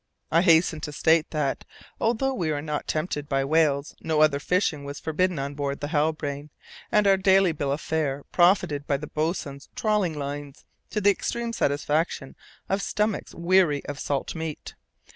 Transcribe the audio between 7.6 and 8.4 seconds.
of fare